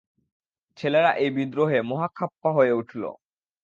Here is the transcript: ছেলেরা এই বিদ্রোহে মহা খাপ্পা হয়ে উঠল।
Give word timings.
ছেলেরা 0.77 1.11
এই 1.15 1.29
বিদ্রোহে 1.37 1.79
মহা 1.81 2.07
খাপ্পা 2.15 2.49
হয়ে 2.53 2.73
উঠল। 2.73 3.03